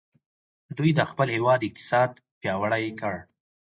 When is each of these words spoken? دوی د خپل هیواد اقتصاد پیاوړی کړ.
دوی 0.77 0.91
د 0.95 0.99
خپل 1.11 1.27
هیواد 1.35 1.61
اقتصاد 1.67 2.11
پیاوړی 2.39 2.87
کړ. 2.99 3.13